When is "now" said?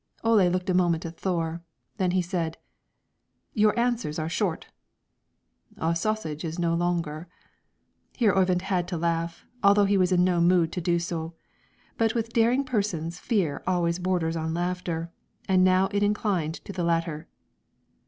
15.63-15.87